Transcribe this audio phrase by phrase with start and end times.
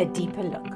[0.00, 0.74] A deeper look,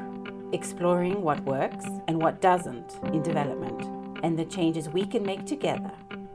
[0.53, 5.93] exploring what works and what doesn't in development, and the changes we can make together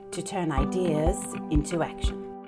[0.10, 1.16] to turn ideas
[1.52, 2.48] into action.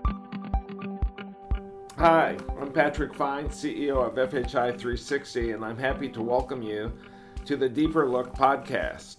[2.00, 6.92] Hi, I'm Patrick Fine, CEO of FHI 360, and I'm happy to welcome you
[7.46, 9.18] to the Deeper Look podcast.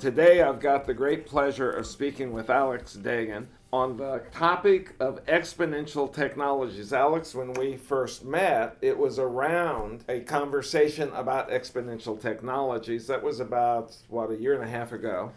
[0.00, 5.24] Today, I've got the great pleasure of speaking with Alex Dehgan on the topic of
[5.26, 6.92] exponential technologies.
[6.92, 13.06] Alex, when we first met, it was around a conversation about exponential technologies.
[13.06, 15.30] That was about, what, a year and a half ago.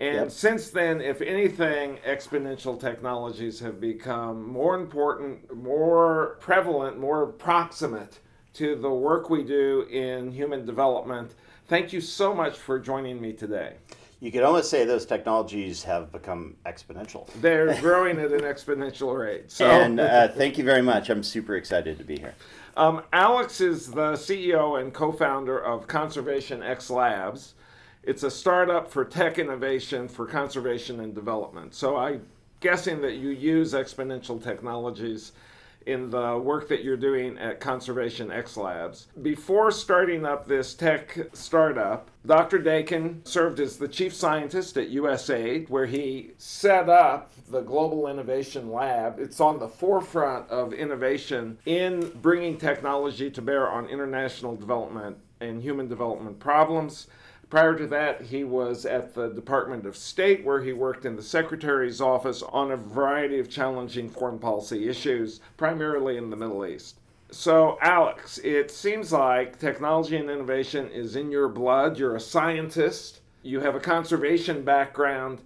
[0.00, 0.30] And yep.
[0.32, 8.18] since then, if anything, exponential technologies have become more important, more prevalent, more proximate
[8.54, 11.34] to the work we do in human development.
[11.68, 13.74] Thank you so much for joining me today
[14.22, 17.26] you could almost say those technologies have become exponential.
[17.40, 19.50] They're growing at an exponential rate.
[19.50, 19.66] So.
[19.66, 21.10] And uh, thank you very much.
[21.10, 22.36] I'm super excited to be here.
[22.76, 27.54] Um, Alex is the CEO and co founder of Conservation X Labs.
[28.04, 31.74] It's a startup for tech innovation for conservation and development.
[31.74, 32.24] So I'm
[32.60, 35.32] guessing that you use exponential technologies
[35.86, 39.08] in the work that you're doing at Conservation X Labs.
[39.20, 42.58] Before starting up this tech startup, Dr.
[42.58, 48.70] Dehgan served as the chief scientist at USAID, where he set up the Global Innovation
[48.70, 49.18] Lab.
[49.18, 55.60] It's on the forefront of innovation in bringing technology to bear on international development and
[55.60, 57.08] human development problems.
[57.52, 61.22] Prior to that, he was at the Department of State, where he worked in the
[61.22, 66.96] Secretary's office on a variety of challenging foreign policy issues, primarily in the Middle East.
[67.30, 71.98] So, Alex, it seems like technology and innovation is in your blood.
[71.98, 75.42] You're a scientist, you have a conservation background.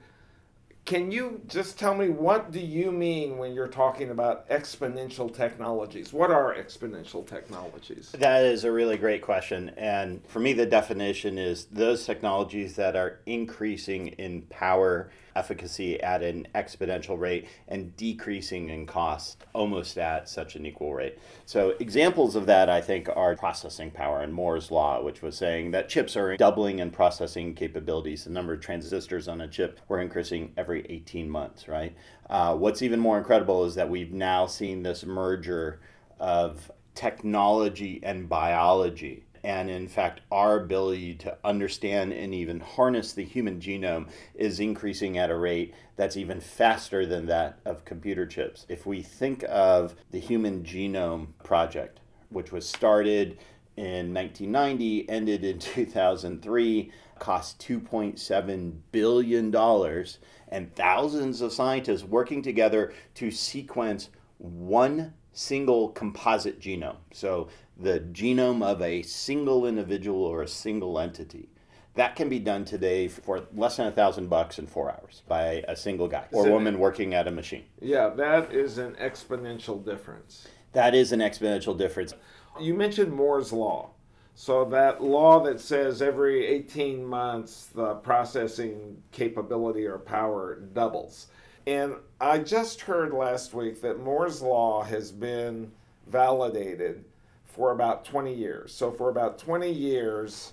[0.87, 6.13] Can you just tell me what do you mean when you're talking about exponential technologies?
[6.13, 8.13] What are exponential technologies?
[8.13, 9.71] That is a really great question.
[9.77, 16.23] And for me, the definition is those technologies that are increasing in power efficacy at
[16.23, 21.19] an exponential rate and decreasing in cost almost at such an equal rate.
[21.45, 25.71] So, examples of that, I think, are processing power and Moore's Law, which was saying
[25.73, 28.25] that chips are doubling in processing capabilities.
[28.25, 31.95] The number of transistors on a chip were increasing every 18 months, right?
[32.29, 35.81] Uh, what's even more incredible is that we've now seen this merger
[36.19, 43.25] of technology and biology and in fact, our ability to understand and even harness the
[43.25, 48.67] human genome is increasing at a rate that's even faster than that of computer chips.
[48.69, 53.39] If we think of the Human Genome Project, which was started
[53.77, 56.91] in 1990, ended in 2003,
[57.21, 60.05] cost $2.7 billion,
[60.49, 64.09] and thousands of scientists working together to sequence
[64.39, 66.97] one single composite genome.
[67.13, 67.49] So
[67.79, 71.51] the genome of a single individual or a single entity.
[71.95, 75.65] That can be done today for less than a thousand bucks in four hours by
[75.69, 77.65] a single guy or woman working at a machine.
[77.81, 80.47] Yeah, that is an exponential difference.
[80.73, 82.13] That is an exponential difference.
[82.61, 83.91] You mentioned Moore's Law.
[84.35, 91.29] So, that law that says every 18 months the processing capability or power doubles.
[91.67, 95.73] And I just heard last week that Moore's Law has been
[96.07, 97.05] validated
[97.45, 98.73] for about 20 years.
[98.73, 100.53] So for about 20 years,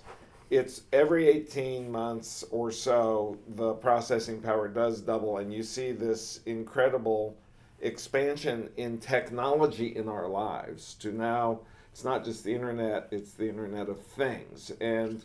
[0.50, 6.40] it's every 18 months or so, the processing power does double, and you see this
[6.46, 7.36] incredible
[7.80, 11.60] expansion in technology in our lives to now
[11.92, 14.72] it's not just the internet, it's the internet of things.
[14.80, 15.24] And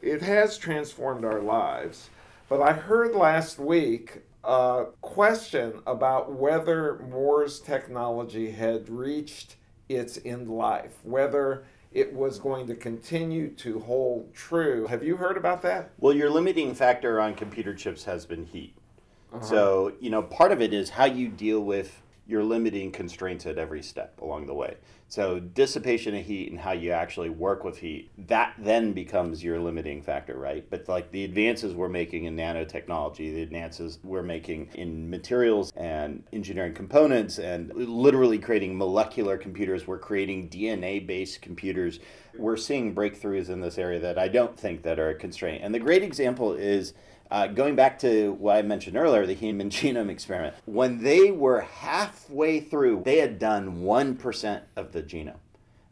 [0.00, 2.08] it has transformed our lives.
[2.48, 9.56] But I heard last week a question about whether Moore's technology had reached
[9.88, 14.86] its end life, whether it was going to continue to hold true.
[14.86, 15.90] Have you heard about that?
[15.98, 18.74] Well, your limiting factor on computer chips has been heat.
[19.32, 19.44] Uh-huh.
[19.44, 23.58] So, you know, part of it is how you deal with your limiting constraints at
[23.58, 24.76] every step along the way.
[25.08, 29.60] So dissipation of heat and how you actually work with heat, that then becomes your
[29.60, 30.68] limiting factor, right?
[30.68, 36.24] But like the advances we're making in nanotechnology, the advances we're making in materials and
[36.32, 42.00] engineering components and literally creating molecular computers, we're creating DNA-based computers.
[42.36, 45.62] We're seeing breakthroughs in this area that I don't think that are a constraint.
[45.62, 46.94] And the great example is
[47.30, 51.60] uh, going back to what I mentioned earlier, the human genome experiment, when they were
[51.60, 55.38] halfway through, they had done 1% of the genome.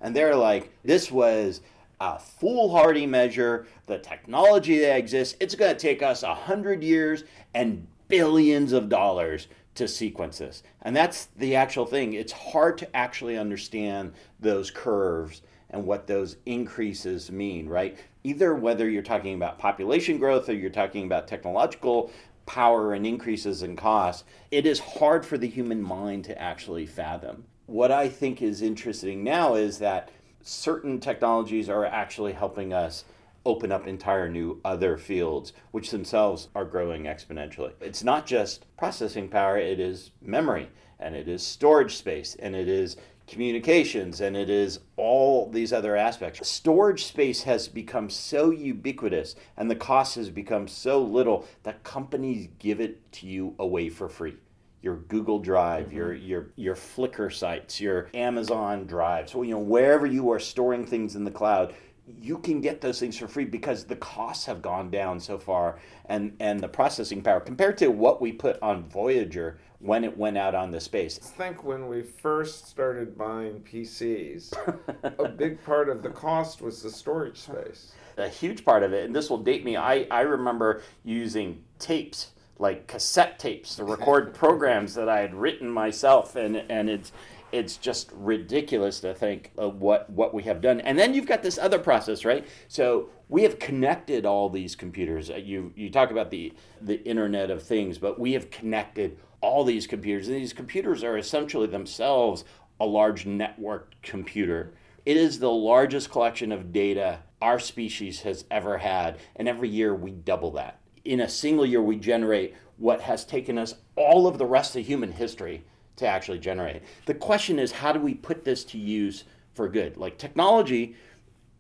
[0.00, 1.60] And they're like, this was
[2.00, 3.66] a foolhardy measure.
[3.86, 9.48] The technology that exists, it's going to take us 100 years and billions of dollars
[9.76, 10.62] to sequence this.
[10.82, 12.12] And that's the actual thing.
[12.12, 17.98] It's hard to actually understand those curves and what those increases mean, right?
[18.22, 22.10] Either whether you're talking about population growth or you're talking about technological
[22.46, 27.44] power and increases in cost, it is hard for the human mind to actually fathom.
[27.66, 30.10] What I think is interesting now is that
[30.42, 33.04] certain technologies are actually helping us
[33.46, 37.72] open up entire new other fields, which themselves are growing exponentially.
[37.80, 40.68] It's not just processing power, it is memory,
[40.98, 45.96] and it is storage space, and it is communications, and it is all these other
[45.96, 46.46] aspects.
[46.48, 52.48] Storage space has become so ubiquitous, and the cost has become so little that companies
[52.58, 54.36] give it to you away for free
[54.84, 55.96] your Google Drive, mm-hmm.
[55.96, 59.30] your your your Flickr sites, your Amazon Drive.
[59.30, 61.74] So you know wherever you are storing things in the cloud,
[62.20, 65.78] you can get those things for free because the costs have gone down so far
[66.06, 70.38] and and the processing power compared to what we put on Voyager when it went
[70.38, 71.20] out on the space.
[71.22, 74.54] I think when we first started buying PCs,
[75.18, 77.92] a big part of the cost was the storage space.
[78.16, 79.76] A huge part of it, and this will date me.
[79.76, 85.68] I, I remember using tapes like cassette tapes to record programs that I had written
[85.68, 87.12] myself, and and it's
[87.52, 90.80] it's just ridiculous to think of what what we have done.
[90.80, 92.46] And then you've got this other process, right?
[92.68, 95.30] So we have connected all these computers.
[95.30, 99.62] Uh, you you talk about the the Internet of Things, but we have connected all
[99.62, 102.44] these computers, and these computers are essentially themselves
[102.80, 104.72] a large networked computer.
[105.04, 109.94] It is the largest collection of data our species has ever had, and every year
[109.94, 110.80] we double that.
[111.04, 114.86] In a single year, we generate what has taken us all of the rest of
[114.86, 115.62] human history
[115.96, 116.82] to actually generate.
[117.04, 119.98] The question is, how do we put this to use for good?
[119.98, 120.96] Like technology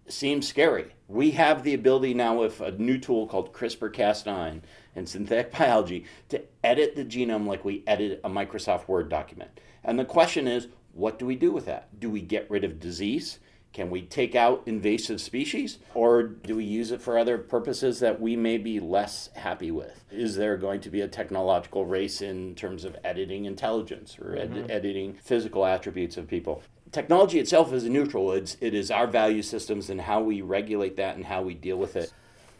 [0.08, 0.86] seems scary.
[1.06, 4.62] We have the ability now with a new tool called CRISPR Cas9
[4.96, 9.60] and synthetic biology to edit the genome like we edit a Microsoft Word document.
[9.82, 11.98] And the question is, what do we do with that?
[11.98, 13.38] Do we get rid of disease?
[13.74, 18.20] Can we take out invasive species or do we use it for other purposes that
[18.20, 20.04] we may be less happy with?
[20.12, 24.52] Is there going to be a technological race in terms of editing intelligence or ed-
[24.52, 24.70] mm-hmm.
[24.70, 26.62] editing physical attributes of people?
[26.92, 28.30] Technology itself is neutral.
[28.30, 31.76] It's, it is our value systems and how we regulate that and how we deal
[31.76, 32.12] with it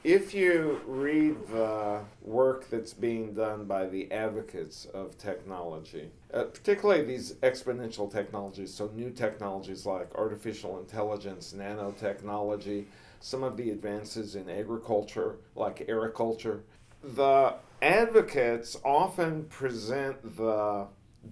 [0.05, 7.03] if you read the work that's being done by the advocates of technology, uh, particularly
[7.03, 12.85] these exponential technologies, so new technologies like artificial intelligence, nanotechnology,
[13.21, 16.61] some of the advances in agriculture, like agriculture,
[17.03, 20.87] the advocates often present the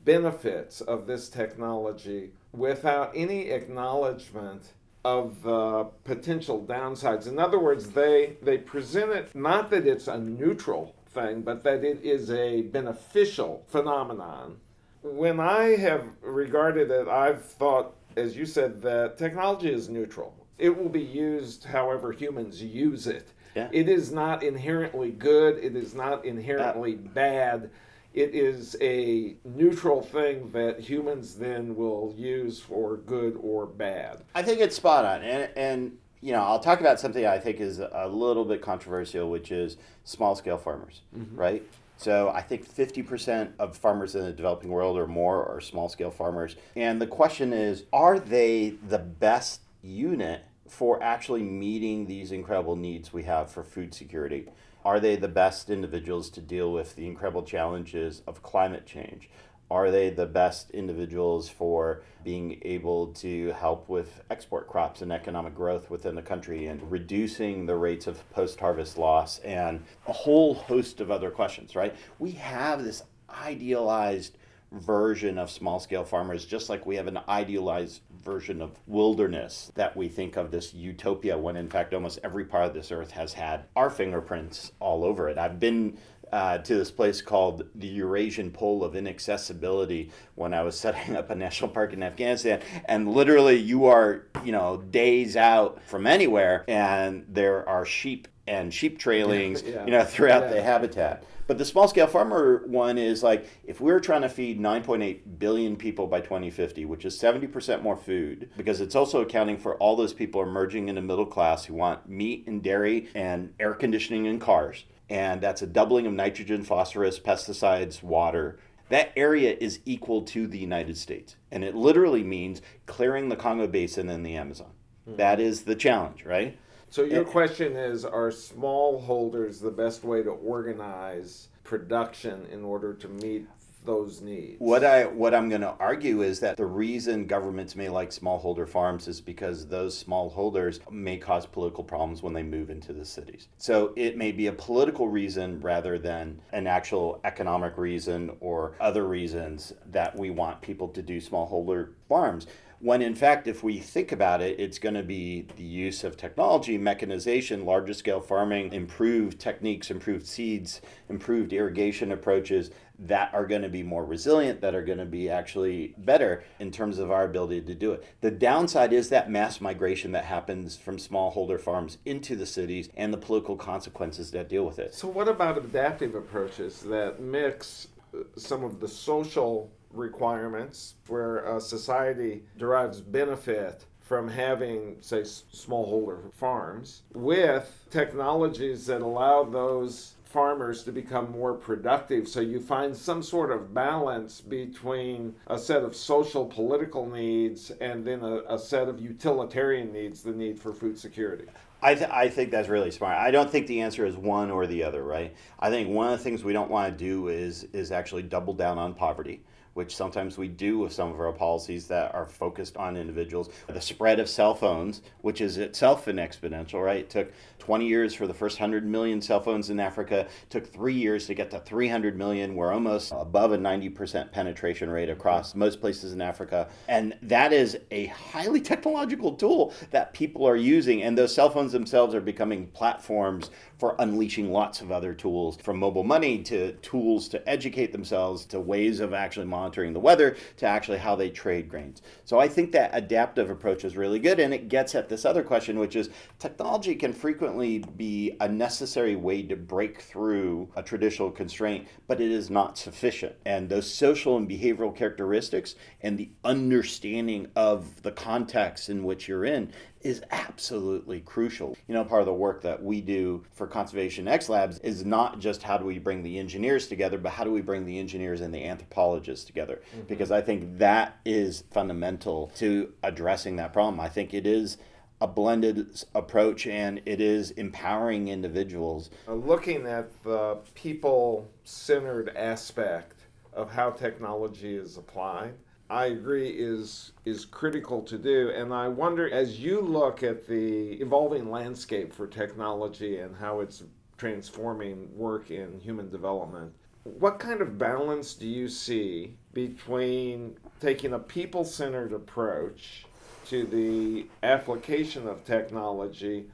[0.05, 4.73] benefits of this technology without any acknowledgement
[5.05, 7.27] of the potential downsides.
[7.27, 11.85] In other words, they they present it not that it's a neutral thing, but that
[11.85, 14.59] it is a beneficial phenomenon.
[15.03, 20.35] When I have regarded it, I've thought, as you said, that technology is neutral.
[20.59, 23.29] It will be used however humans use it.
[23.57, 23.69] Yeah.
[23.73, 25.59] It is not inherently good.
[25.59, 27.71] It is not inherently uh, bad
[28.15, 34.23] it is a neutral thing that humans then will use for good or bad.
[34.35, 35.23] I think it's spot on.
[35.23, 39.31] And, and you know, I'll talk about something I think is a little bit controversial,
[39.31, 41.37] which is small scale farmers, mm-hmm.
[41.37, 41.63] right?
[41.97, 46.11] So I think 50% of farmers in the developing world or more are small scale
[46.11, 46.57] farmers.
[46.77, 53.13] And the question is are they the best unit for actually meeting these incredible needs
[53.13, 54.49] we have for food security?
[54.85, 59.31] Are they the best individuals to deal with the incredible challenges of climate change?
[59.71, 65.55] Are they the best individuals for being able to help with export crops and economic
[65.55, 70.55] growth within the country and reducing the rates of post harvest loss and a whole
[70.55, 71.95] host of other questions, right?
[72.19, 74.37] We have this idealized
[74.73, 79.97] version of small scale farmers, just like we have an idealized version of wilderness that
[79.97, 83.33] we think of this utopia, when in fact almost every part of this earth has
[83.33, 85.39] had our fingerprints all over it.
[85.39, 85.99] I've been
[86.33, 91.31] uh, to this place called the Eurasian Pole of Inaccessibility when I was setting up
[91.31, 92.61] a national park in Afghanistan.
[92.87, 98.73] And literally, you are, you know, days out from anywhere, and there are sheep and
[98.73, 99.85] sheep trailings, yeah.
[99.85, 100.55] you know, throughout yeah.
[100.55, 101.25] the habitat.
[101.53, 105.77] But the small scale farmer one is like if we're trying to feed 9.8 billion
[105.77, 110.15] people by 2050, which is 70% more food, because it's also accounting for all those
[110.15, 114.41] people emerging in the middle class who want meat and dairy and air conditioning and
[114.41, 114.85] cars.
[115.11, 118.59] And that's a doubling of nitrogen, phosphorus, pesticides, water.
[118.89, 121.37] That area is equal to the United States.
[121.51, 124.71] And it literally means clearing the Congo Basin and the Amazon.
[125.07, 125.19] Mm-hmm.
[125.19, 126.57] That is the challenge, right?
[126.93, 133.09] So your question is: Are smallholders the best way to organize production in order to
[133.09, 133.47] meet
[133.85, 134.57] those needs.
[134.61, 138.69] What I what I'm going to argue is that the reason governments may like smallholder
[138.69, 143.49] farms is because those smallholders may cause political problems when they move into the cities.
[143.59, 149.07] So it may be a political reason rather than an actual economic reason or other
[149.07, 152.47] reasons that we want people to do smallholder farms
[152.83, 156.17] when in fact, if we think about it, it's going to be the use of
[156.17, 163.63] technology, mechanization, larger scale farming, improved techniques, improved seeds, improved irrigation approaches that are going
[163.63, 167.25] to be more resilient, that are going to be actually better in terms of our
[167.25, 168.05] ability to do it.
[168.21, 173.13] The downside is that mass migration that happens from smallholder farms into the cities and
[173.13, 174.93] the political consequences that deal with it.
[174.93, 181.61] So, what about adaptive approaches that mix uh, some of the social requirements where a
[181.61, 190.93] society derives benefit from having, say, smallholder farms with technologies that allow those farmers to
[190.93, 192.27] become more productive.
[192.27, 198.05] So you find some sort of balance between a set of social political needs and
[198.05, 201.45] then a, a set of utilitarian needs, the need for food security.
[201.83, 203.19] I, th- I think that's really smart.
[203.19, 205.35] I don't think the answer is one or the other, right?
[205.59, 208.55] I think one of the things we don't want to do is is actually double
[208.55, 209.43] down on poverty
[209.75, 213.51] which sometimes we do with some of our policies that are focused on individuals.
[213.69, 217.01] The spread of cell phones, which is itself an exponential, right?
[217.01, 220.67] It took 20 years for the first 100 million cell phones in Africa, it took
[220.67, 222.57] three years to get to 300 million.
[222.57, 226.69] We're almost above a 90% penetration rate across most places in Africa.
[226.89, 231.05] And that is a highly technological tool that people are using.
[231.05, 233.51] And those cell phones themselves are becoming platforms
[233.83, 238.61] for unleashing lots of other tools from mobile money to tools to educate themselves to
[238.61, 242.01] ways of actually monitoring the weather to actually how they trade grains.
[242.25, 245.43] So I think that adaptive approach is really good and it gets at this other
[245.43, 251.33] question which is technology can frequently be a necessary way to break through a traditional
[251.33, 253.35] constraint but it is not sufficient.
[253.47, 259.45] And those social and behavioral characteristics and the understanding of the context in which you're
[259.45, 259.73] in
[260.03, 261.77] is absolutely crucial.
[261.89, 265.39] You know, part of the work that we do for Conservation X Labs is not
[265.39, 268.41] just how do we bring the engineers together, but how do we bring the engineers
[268.41, 269.83] and the anthropologists together?
[269.95, 270.07] Mm-hmm.
[270.07, 274.01] Because I think that is fundamental to addressing that problem.
[274.01, 274.79] I think it is
[275.21, 279.09] a blended approach and it is empowering individuals.
[279.29, 283.21] Uh, looking at the people centered aspect
[283.53, 285.55] of how technology is applied
[285.93, 288.51] I agree is is critical to do.
[288.51, 293.85] And I wonder as you look at the evolving landscape for technology and how it's
[294.17, 296.73] transforming work in human development
[297.05, 303.05] what kind of balance do you see between taking a people-centered approach
[303.47, 306.47] to the application of technology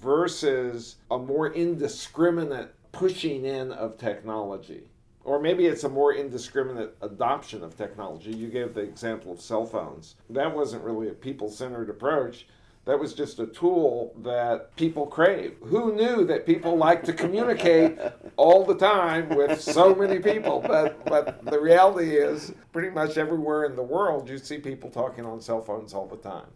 [0.00, 4.84] versus a more indiscriminate pushing in of technology
[5.26, 8.30] or maybe it's a more indiscriminate adoption of technology.
[8.30, 10.14] You gave the example of cell phones.
[10.30, 12.46] That wasn't really a people centered approach.
[12.84, 15.56] That was just a tool that people crave.
[15.64, 17.98] Who knew that people like to communicate
[18.36, 20.60] all the time with so many people?
[20.60, 25.26] But, but the reality is, pretty much everywhere in the world, you see people talking
[25.26, 26.46] on cell phones all the time.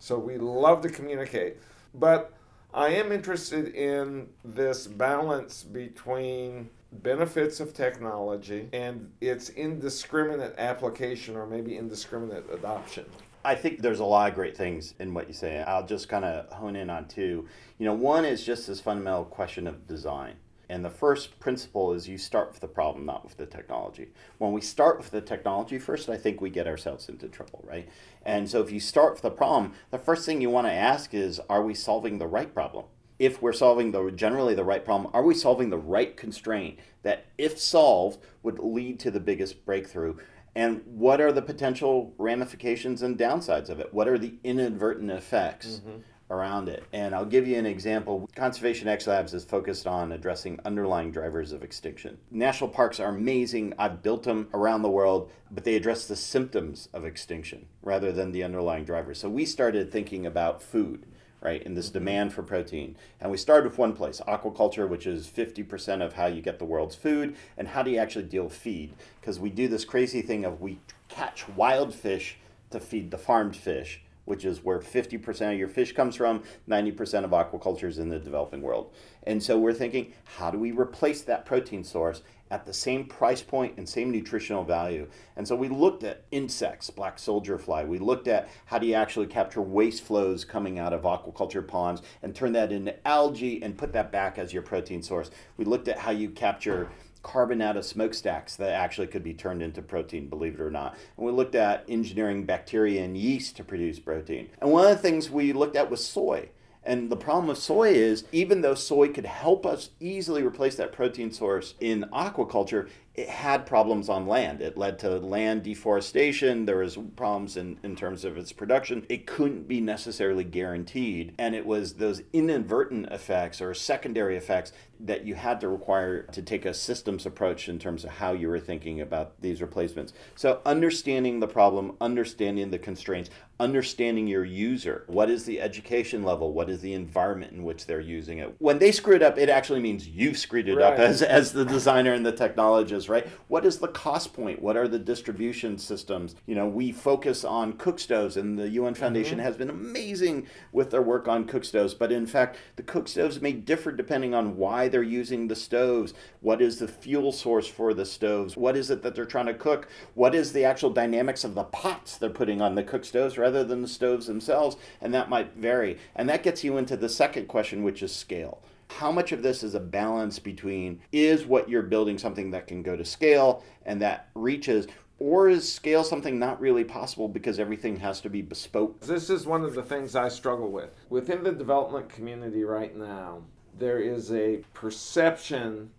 [0.00, 1.58] So we love to communicate.
[1.94, 2.32] But
[2.74, 11.46] I am interested in this balance between benefits of technology and its indiscriminate application or
[11.46, 13.06] maybe indiscriminate adoption.
[13.44, 15.62] I think there's a lot of great things in what you say.
[15.62, 17.46] I'll just kind of hone in on two.
[17.78, 20.34] You know, one is just this fundamental question of design.
[20.68, 24.08] And the first principle is you start with the problem, not with the technology.
[24.36, 27.88] When we start with the technology first, I think we get ourselves into trouble, right?
[28.22, 31.14] And so if you start with the problem, the first thing you want to ask
[31.14, 32.84] is, are we solving the right problem?
[33.18, 37.26] if we're solving the generally the right problem, are we solving the right constraint that,
[37.36, 40.16] if solved, would lead to the biggest breakthrough?
[40.54, 43.92] And what are the potential ramifications and downsides of it?
[43.92, 45.98] What are the inadvertent effects mm-hmm.
[46.30, 46.84] Around it?
[46.92, 48.28] And I'll give you an example.
[48.34, 52.18] Conservation X Labs is focused on addressing underlying drivers of extinction.
[52.30, 53.74] National parks are amazing.
[53.78, 58.32] I've built them around the world, but they address the symptoms of extinction rather than
[58.32, 59.18] the underlying drivers.
[59.18, 61.06] So we started thinking about food
[61.40, 62.96] right, and this demand for protein.
[63.20, 66.64] And we started with one place, aquaculture, which is 50% of how you get the
[66.64, 68.94] world's food, and how do you actually deal with feed?
[69.20, 72.38] Because we do this crazy thing of we catch wild fish
[72.70, 77.24] to feed the farmed fish, which is where 50% of your fish comes from, 90%
[77.24, 78.92] of aquaculture is in the developing world.
[79.24, 83.42] And so we're thinking, how do we replace that protein source at the same price
[83.42, 85.08] point and same nutritional value.
[85.36, 87.84] And so we looked at insects, black soldier fly.
[87.84, 92.02] We looked at how do you actually capture waste flows coming out of aquaculture ponds
[92.22, 95.30] and turn that into algae and put that back as your protein source.
[95.56, 96.88] We looked at how you capture
[97.22, 100.96] carbon out of smokestacks that actually could be turned into protein, believe it or not.
[101.16, 104.48] And we looked at engineering bacteria and yeast to produce protein.
[104.60, 106.50] And one of the things we looked at was soy.
[106.84, 110.92] And the problem with soy is, even though soy could help us easily replace that
[110.92, 114.60] protein source in aquaculture, it had problems on land.
[114.60, 116.66] It led to land deforestation.
[116.66, 119.04] There was problems in, in terms of its production.
[119.08, 121.34] It couldn't be necessarily guaranteed.
[121.36, 126.42] And it was those inadvertent effects or secondary effects that you had to require to
[126.42, 130.12] take a systems approach in terms of how you were thinking about these replacements.
[130.36, 135.04] So understanding the problem, understanding the constraints, understanding your user.
[135.06, 136.52] What is the education level?
[136.52, 138.54] What is the environment in which they're using it?
[138.58, 140.92] When they screw it up, it actually means you've screwed it right.
[140.92, 143.26] up as, as the designer and the technologist, right?
[143.48, 144.62] What is the cost point?
[144.62, 146.34] What are the distribution systems?
[146.46, 149.44] You know, we focus on cook stoves, and the UN Foundation mm-hmm.
[149.44, 151.94] has been amazing with their work on cook stoves.
[151.94, 156.14] But in fact, the cook stoves may differ depending on why they're using the stoves.
[156.40, 158.56] What is the fuel source for the stoves?
[158.56, 159.88] What is it that they're trying to cook?
[160.14, 163.38] What is the actual dynamics of the pots they're putting on the cook stoves?
[163.38, 165.98] Rather than the stoves themselves, and that might vary.
[166.14, 168.60] And that gets you into the second question, which is scale.
[168.90, 172.82] How much of this is a balance between is what you're building something that can
[172.82, 174.86] go to scale and that reaches,
[175.18, 179.00] or is scale something not really possible because everything has to be bespoke?
[179.00, 180.90] This is one of the things I struggle with.
[181.08, 183.42] Within the development community right now,
[183.78, 185.90] there is a perception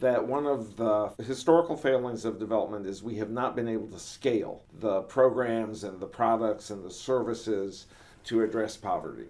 [0.00, 3.98] that one of the historical failings of development is we have not been able to
[3.98, 7.86] scale the programs and the products and the services
[8.24, 9.28] to address poverty.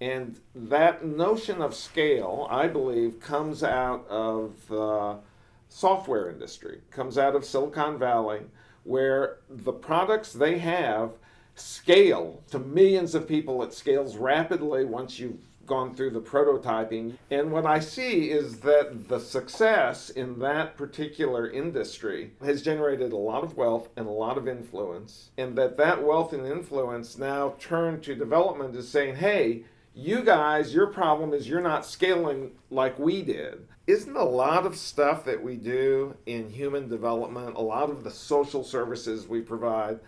[0.00, 5.18] And that notion of scale, I believe, comes out of the
[5.68, 8.42] software industry, comes out of Silicon Valley,
[8.84, 11.12] where the products they have
[11.54, 13.62] scale to millions of people.
[13.62, 17.14] It scales rapidly once you've gone through the prototyping.
[17.30, 23.16] And what I see is that the success in that particular industry has generated a
[23.16, 25.30] lot of wealth and a lot of influence.
[25.36, 29.64] And that that wealth and influence now turn to development as saying, hey,
[29.96, 33.66] you guys, your problem is you're not scaling like we did.
[33.86, 38.10] Isn't a lot of stuff that we do in human development, a lot of the
[38.10, 39.98] social services we provide,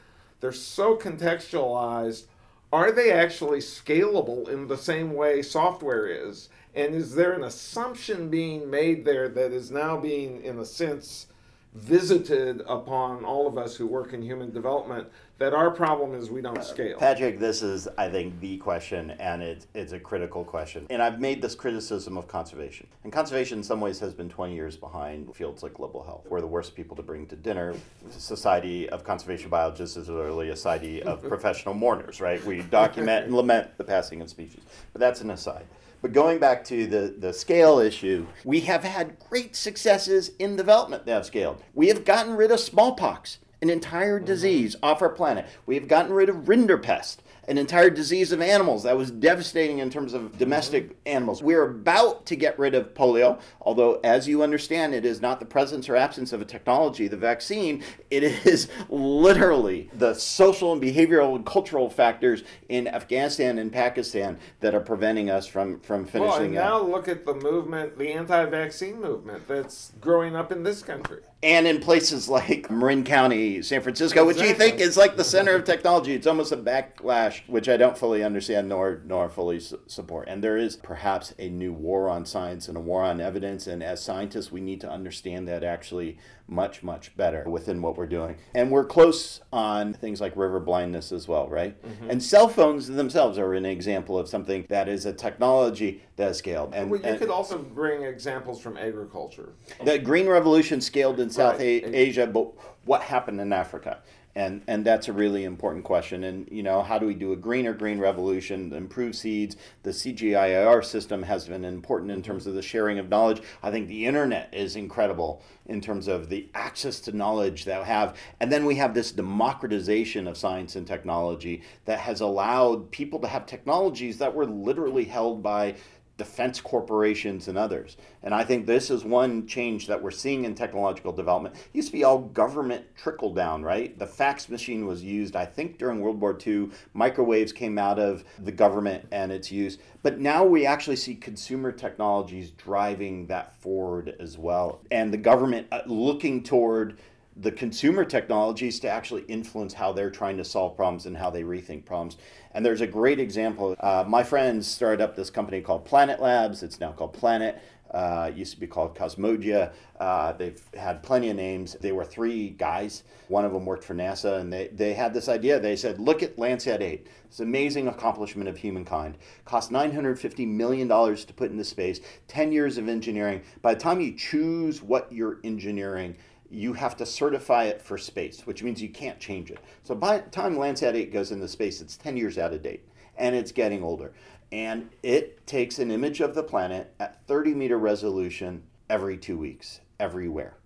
[0.41, 2.25] they're so contextualized
[2.71, 6.51] are they actually scalable in the same way software is?
[6.75, 11.29] And is there an assumption being made there that is now being, in a sense,
[11.75, 16.41] visited upon all of us who work in human development that our problem is we
[16.41, 16.99] don't uh, scale.
[16.99, 20.87] Patrick, this is, I think, the question, and it's, it's a critical question.
[20.91, 22.89] And I've made this criticism of conservation.
[23.05, 26.27] And conservation, in some ways, has been 20 years behind fields like global health.
[26.29, 27.75] We're the worst people to bring to dinner.
[28.11, 32.45] Society of Conservation Biologists is literally a society of professional mourners, right?
[32.45, 34.63] We document and lament the passing of species.
[34.93, 35.67] But that's an aside.
[36.03, 41.07] But going back to the, the scale issue, we have had great successes in development
[41.07, 41.63] that have scaled.
[41.75, 44.85] We have gotten rid of smallpox, an entire disease, mm-hmm.
[44.85, 45.47] off our planet.
[45.67, 47.19] We have gotten rid of rinderpest
[47.49, 50.99] an entire disease of animals that was devastating in terms of domestic mm-hmm.
[51.07, 51.43] animals.
[51.43, 55.47] We're about to get rid of polio, although, as you understand, it is not the
[55.47, 57.83] presence or absence of a technology, the vaccine.
[58.11, 64.75] It is literally the social and behavioral and cultural factors in Afghanistan and Pakistan that
[64.75, 66.29] are preventing us from, from finishing.
[66.29, 70.63] Well, and now look at the movement, the anti vaccine movement that's growing up in
[70.63, 74.43] this country and in places like Marin County, San Francisco, exactly.
[74.43, 76.15] which you think is like the center of technology.
[76.15, 80.29] It's almost a backlash, which I don't fully understand nor nor fully su- support.
[80.29, 83.67] And there is perhaps a new war on science and a war on evidence.
[83.67, 88.07] And as scientists, we need to understand that actually much, much better within what we're
[88.07, 88.37] doing.
[88.55, 91.81] And we're close on things like river blindness as well, right?
[91.83, 92.11] Mm-hmm.
[92.11, 96.39] And cell phones themselves are an example of something that is a technology that has
[96.39, 96.75] scaled.
[96.75, 99.53] And, well, you and could also bring examples from agriculture.
[99.85, 101.85] The Green Revolution scaled in South right.
[101.85, 102.53] Asia, but
[102.85, 103.99] what happened in Africa?
[104.39, 107.37] and and that's a really important question and you know how do we do a
[107.37, 112.63] greener green revolution improve seeds the CGIAR system has been important in terms of the
[112.63, 117.17] sharing of knowledge i think the internet is incredible in terms of the access to
[117.17, 121.99] knowledge that we have and then we have this democratization of science and technology that
[121.99, 125.75] has allowed people to have technologies that were literally held by
[126.19, 127.97] defense corporations and others.
[128.23, 131.55] And I think this is one change that we're seeing in technological development.
[131.55, 133.97] It used to be all government trickle down, right?
[133.99, 136.71] The fax machine was used, I think, during World War II.
[136.93, 139.79] Microwaves came out of the government and its use.
[140.03, 144.81] But now we actually see consumer technologies driving that forward as well.
[144.91, 146.99] And the government uh, looking toward
[147.41, 151.43] the consumer technologies to actually influence how they're trying to solve problems and how they
[151.43, 152.17] rethink problems.
[152.59, 153.77] And there's a great example.
[153.79, 156.65] Uh, my friends started up this company called Planet Labs.
[156.65, 157.63] It's now called Planet.
[157.93, 159.73] Uh, used to be called Cosmogia.
[160.01, 161.77] Uh, they've had plenty of names.
[161.81, 163.05] They were three guys.
[163.29, 165.61] One of them worked for NASA, and they, they had this idea.
[165.61, 167.07] They said, look at Landsat 8.
[167.27, 169.19] It's an amazing accomplishment of humankind.
[169.45, 173.41] Cost $950 million to put into space, 10 years of engineering.
[173.63, 176.17] By the time you choose what you're engineering,
[176.51, 179.59] you have to certify it for space, which means you can't change it.
[179.83, 182.89] So by the time Landsat 8 goes into space, it's 10 years out of date,
[183.17, 184.13] and it's getting older
[184.51, 189.81] and it takes an image of the planet at 30 meter resolution every two weeks,
[190.01, 190.57] everywhere.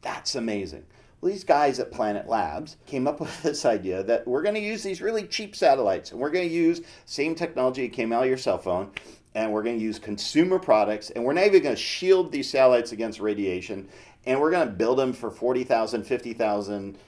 [0.00, 0.84] That's amazing.
[1.20, 4.60] Well, these guys at Planet Labs came up with this idea that we're going to
[4.60, 8.22] use these really cheap satellites and we're going to use same technology that came out
[8.22, 8.90] of your cell phone
[9.34, 12.48] and we're going to use consumer products and we're not even going to shield these
[12.48, 13.86] satellites against radiation
[14.26, 16.98] and we're going to build them for 40,000, 50,000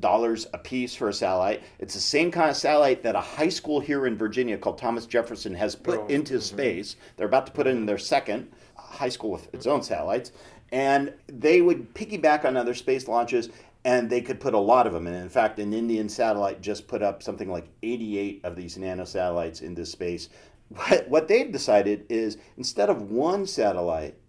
[0.00, 1.62] dollars a piece for a satellite.
[1.78, 5.06] It's the same kind of satellite that a high school here in Virginia called Thomas
[5.06, 6.42] Jefferson has put oh, into mm-hmm.
[6.42, 6.96] space.
[7.16, 10.32] They're about to put in their second high school with its own satellites,
[10.72, 13.50] and they would piggyback on other space launches.
[13.82, 15.06] And they could put a lot of them.
[15.06, 19.62] And in fact, an Indian satellite just put up something like 88 of these nanosatellites
[19.62, 20.28] into space.
[20.68, 24.19] What, what they've decided is instead of one satellite,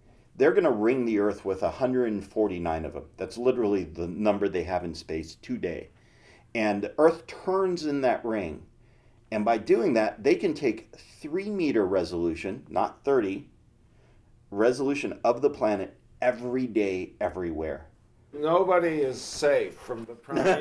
[0.42, 3.04] they're going to ring the Earth with 149 of them.
[3.16, 5.90] That's literally the number they have in space today.
[6.56, 8.64] And Earth turns in that ring.
[9.32, 13.52] And by doing that, they can take three meter resolution, not 30,
[14.50, 17.86] resolution of the planet every day, everywhere.
[18.34, 20.60] Nobody is safe from the primary.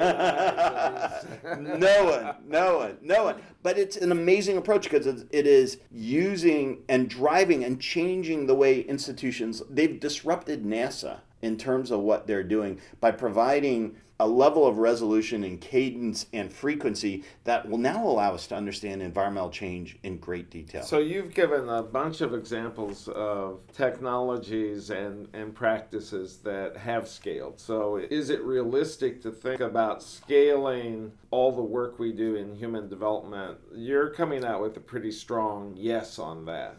[1.79, 3.37] no one, no one, no one.
[3.63, 8.81] But it's an amazing approach because it is using and driving and changing the way
[8.81, 14.77] institutions, they've disrupted NASA in terms of what they're doing by providing a level of
[14.77, 20.19] resolution and cadence and frequency that will now allow us to understand environmental change in
[20.19, 20.83] great detail.
[20.83, 27.59] So you've given a bunch of examples of technologies and, and practices that have scaled.
[27.59, 32.91] So is it realistic to think about scaling all the work we do in human
[32.91, 33.57] development?
[33.75, 36.77] You're coming out with a pretty strong yes on that.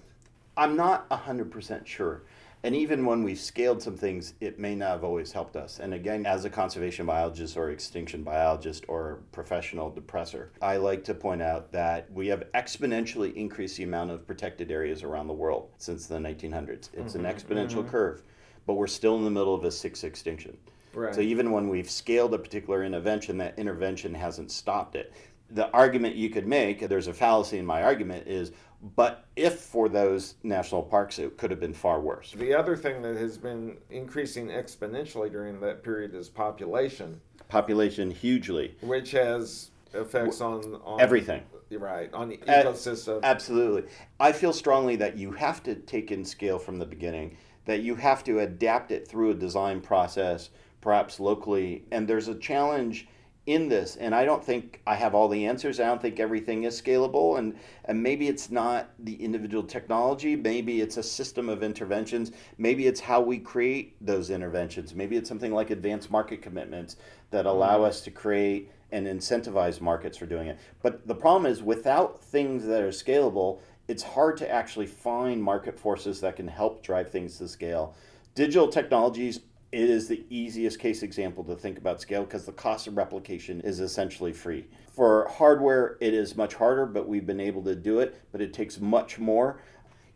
[0.55, 2.21] I'm not 100% sure.
[2.63, 5.79] And even when we've scaled some things, it may not have always helped us.
[5.79, 11.15] And again, as a conservation biologist or extinction biologist or professional depressor, I like to
[11.15, 15.69] point out that we have exponentially increased the amount of protected areas around the world
[15.77, 16.89] since the 1900s.
[16.93, 17.89] It's mm-hmm, an exponential mm-hmm.
[17.89, 18.21] curve,
[18.67, 20.55] but we're still in the middle of a sixth extinction.
[20.93, 21.15] Right.
[21.15, 25.13] So even when we've scaled a particular intervention, that intervention hasn't stopped it.
[25.53, 28.51] The argument you could make, there's a fallacy in my argument, is
[28.95, 32.31] but if for those national parks, it could have been far worse.
[32.31, 37.21] The other thing that has been increasing exponentially during that period is population.
[37.47, 38.75] Population hugely.
[38.81, 41.43] Which has effects on, on everything.
[41.69, 43.21] Right, on the ecosystem.
[43.23, 43.89] absolutely.
[44.19, 47.95] I feel strongly that you have to take in scale from the beginning, that you
[47.95, 50.49] have to adapt it through a design process,
[50.81, 51.85] perhaps locally.
[51.91, 53.07] And there's a challenge
[53.53, 55.79] in this and i don't think i have all the answers.
[55.79, 60.35] I don't think everything is scalable and and maybe it's not the individual technology.
[60.35, 62.31] Maybe it's a system of interventions.
[62.57, 64.93] Maybe it's how we create those interventions.
[64.93, 66.95] Maybe it's something like advanced market commitments
[67.31, 67.85] that allow mm-hmm.
[67.85, 70.59] us to create and incentivize markets for doing it.
[70.81, 75.77] But the problem is without things that are scalable it's hard to actually find market
[75.77, 77.93] forces that can help drive things to scale.
[78.35, 82.87] Digital technologies it is the easiest case example to think about scale because the cost
[82.87, 84.67] of replication is essentially free.
[84.93, 88.53] For hardware, it is much harder, but we've been able to do it, but it
[88.53, 89.61] takes much more.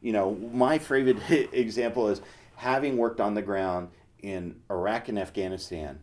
[0.01, 1.19] You know, my favorite
[1.53, 2.21] example is
[2.55, 3.89] having worked on the ground
[4.19, 5.99] in Iraq and Afghanistan.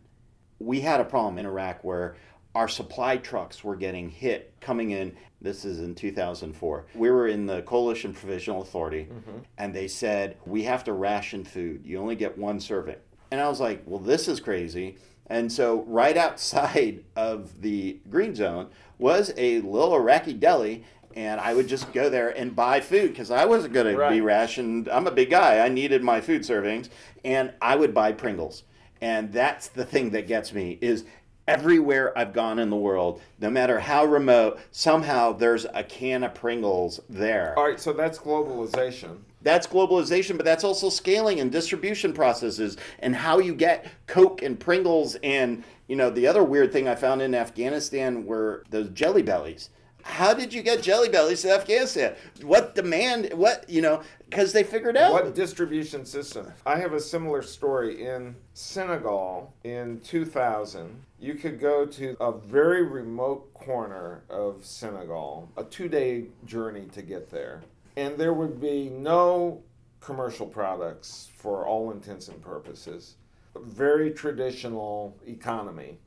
[0.59, 2.15] We had a problem in Iraq where
[2.55, 5.15] our supply trucks were getting hit coming in.
[5.41, 6.85] This is in 2004.
[6.95, 9.39] We were in the Coalition Provisional Authority, mm-hmm.
[9.57, 11.81] and they said, We have to ration food.
[11.85, 12.95] You only get one serving.
[13.33, 14.95] And I was like, well, this is crazy.
[15.25, 18.69] And so, right outside of the green zone
[18.99, 20.83] was a little Iraqi deli,
[21.15, 24.09] and I would just go there and buy food because I wasn't going right.
[24.09, 24.87] to be rationed.
[24.87, 25.65] I'm a big guy.
[25.65, 26.89] I needed my food servings,
[27.25, 28.65] and I would buy Pringles.
[29.01, 31.03] And that's the thing that gets me is
[31.47, 36.35] everywhere I've gone in the world, no matter how remote, somehow there's a can of
[36.35, 37.57] Pringles there.
[37.57, 39.17] All right, so that's globalization.
[39.43, 44.59] That's globalization, but that's also scaling and distribution processes and how you get Coke and
[44.59, 49.21] Pringles and you know the other weird thing I found in Afghanistan were those jelly
[49.21, 49.69] bellies.
[50.03, 52.15] How did you get jelly bellies to Afghanistan?
[52.41, 53.31] What demand?
[53.33, 54.01] What you know?
[54.29, 56.51] Because they figured out what distribution system.
[56.65, 61.03] I have a similar story in Senegal in 2000.
[61.19, 67.29] You could go to a very remote corner of Senegal, a two-day journey to get
[67.29, 67.61] there
[67.95, 69.63] and there would be no
[69.99, 73.15] commercial products for all intents and purposes.
[73.55, 75.99] Very traditional economy.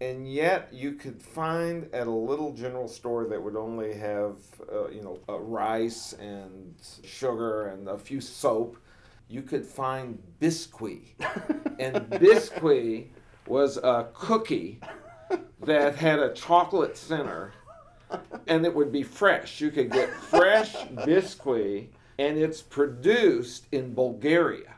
[0.00, 4.36] And yet, you could find at a little general store that would only have,
[4.72, 8.76] uh, you know, uh, rice and sugar and a few soap.
[9.28, 11.14] You could find biscuit,
[11.78, 13.10] and biscuit
[13.46, 14.80] was a cookie
[15.62, 17.52] that had a chocolate center
[18.46, 19.60] and it would be fresh.
[19.60, 20.74] You could get fresh
[21.04, 24.74] biscuit and it's produced in Bulgaria.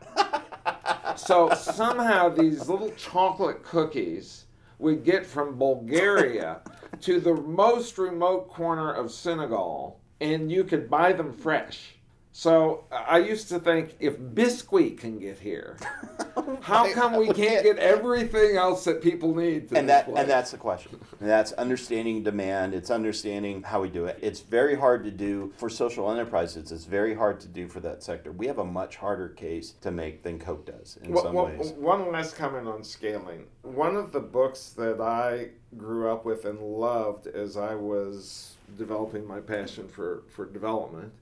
[1.17, 4.45] So somehow these little chocolate cookies
[4.79, 6.61] would get from Bulgaria
[7.01, 11.96] to the most remote corner of Senegal and you could buy them fresh.
[12.37, 15.79] So I used to think if Biscuit can get here,
[16.61, 19.73] how come we can't get everything else that people need?
[19.73, 21.01] and that and that's the question.
[21.19, 22.75] And that's understanding demand.
[22.75, 24.19] It's understanding how we do it.
[24.21, 26.73] It's very hard to do for social enterprises.
[26.73, 28.33] It's very hard to do for that sector.
[28.33, 31.47] We have a much harder case to make than Coke does in well, some well,
[31.47, 31.73] ways.
[31.79, 33.47] One last comment on scaling.
[33.63, 39.27] One of the books that I grew up with and loved as I was developing
[39.27, 41.15] my passion for, for development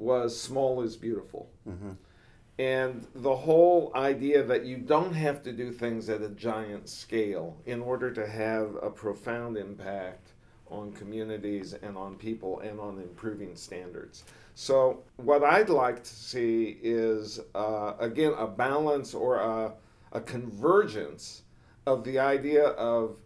[0.00, 1.50] was Small is Beautiful.
[1.68, 1.90] Mm-hmm.
[2.58, 7.56] And the whole idea that you don't have to do things at a giant scale
[7.64, 10.32] in order to have a profound impact
[10.70, 14.24] on communities and on people and on improving standards.
[14.54, 19.72] So, what I'd like to see is, uh, again, a balance or a,
[20.12, 21.42] a convergence
[21.86, 23.20] of the idea of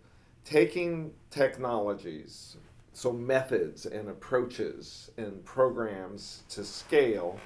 [0.45, 2.57] taking technologies,
[2.95, 7.39] so methods and approaches and programs to scale,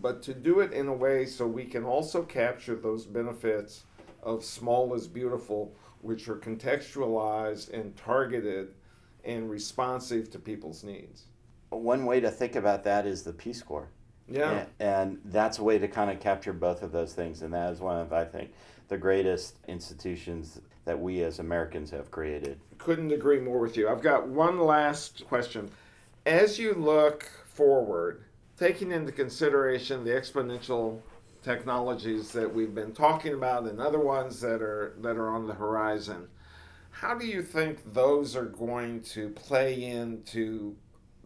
[0.00, 3.84] but to do it in a way so we can also capture those benefits
[4.22, 8.74] of small is beautiful, which are contextualized and targeted
[9.24, 11.24] and responsive to people's needs.
[11.70, 13.88] One way to think about that is the Peace Corps.
[14.28, 14.50] Yeah.
[14.50, 17.42] And, and that's a way to kind of capture both of those things.
[17.42, 18.52] And that is one of, I think,
[18.88, 22.58] the greatest institutions that we as Americans have created.
[22.78, 23.88] Couldn't agree more with you.
[23.88, 25.70] I've got one last question.
[26.26, 28.24] As you look forward,
[28.58, 31.00] taking into consideration the exponential
[31.42, 35.54] technologies that we've been talking about and other ones that are that are on the
[35.54, 36.28] horizon,
[36.90, 40.76] how do you think those are going to play into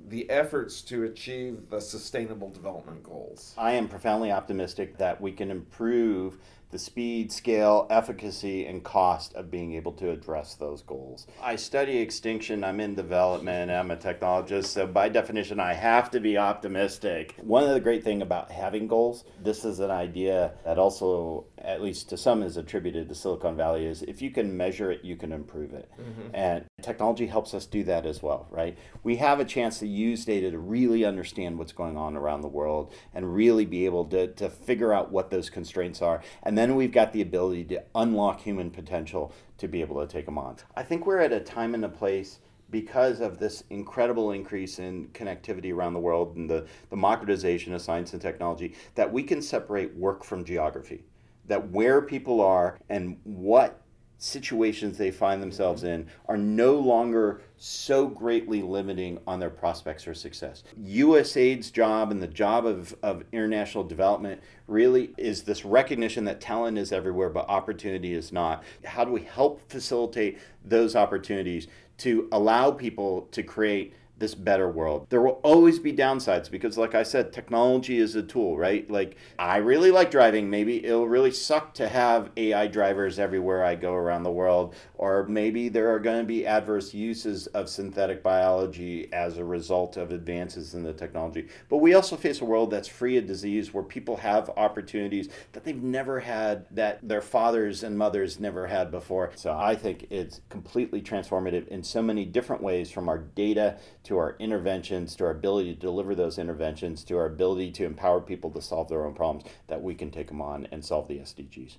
[0.09, 3.54] the efforts to achieve the sustainable development goals?
[3.59, 6.38] I am profoundly optimistic that we can improve
[6.70, 11.26] the speed, scale, efficacy, and cost of being able to address those goals.
[11.42, 16.20] I study extinction, I'm in development, I'm a technologist, so by definition, I have to
[16.20, 17.37] be optimistic.
[17.40, 21.83] One of the great things about having goals, this is an idea that also, at
[21.83, 25.16] least to some, is attributed to Silicon Valley, is if you can measure it, you
[25.16, 25.90] can improve it.
[26.00, 26.35] Mm-hmm.
[26.35, 28.76] And technology helps us do that as well, right?
[29.02, 32.48] We have a chance to use data to really understand what's going on around the
[32.48, 36.22] world and really be able to, to figure out what those constraints are.
[36.42, 40.27] And then we've got the ability to unlock human potential to be able to take
[40.27, 40.57] them on.
[40.77, 42.40] I think we're at a time and a place
[42.71, 47.81] because of this incredible increase in connectivity around the world and the, the democratization of
[47.81, 51.05] science and technology that we can separate work from geography.
[51.47, 53.83] That where people are and what
[54.18, 60.14] situations they find themselves in are no longer so greatly limiting on their prospects for
[60.14, 60.62] success.
[60.83, 66.79] USAID's job and the job of, of international development really is this recognition that talent
[66.79, 68.64] is everywhere, but opportunity is not.
[68.85, 73.94] How do we help facilitate those opportunities to allow people to create?
[74.18, 75.07] This better world.
[75.11, 78.90] There will always be downsides because, like I said, technology is a tool, right?
[78.90, 80.48] Like, I really like driving.
[80.48, 85.26] Maybe it'll really suck to have AI drivers everywhere I go around the world, or
[85.29, 90.11] maybe there are going to be adverse uses of synthetic biology as a result of
[90.11, 91.48] advances in the technology.
[91.68, 95.64] But we also face a world that's free of disease where people have opportunities that
[95.64, 99.33] they've never had, that their fathers and mothers never had before.
[99.35, 103.76] So I think it's completely transformative in so many different ways from our data
[104.07, 108.21] to our interventions, to our ability to deliver those interventions, to our ability to empower
[108.21, 111.19] people to solve their own problems, that we can take them on and solve the
[111.19, 111.77] SDGs.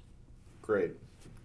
[0.61, 0.91] Great.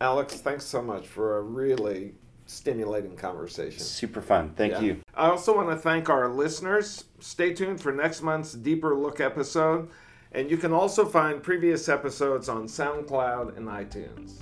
[0.01, 2.15] Alex, thanks so much for a really
[2.47, 3.79] stimulating conversation.
[3.79, 4.53] Super fun.
[4.57, 4.81] Thank yeah.
[4.81, 5.01] you.
[5.15, 7.05] I also want to thank our listeners.
[7.21, 9.89] Stay tuned for next month's Deeper Look episode.
[10.33, 14.33] And you can also find previous episodes on SoundCloud and iTunes.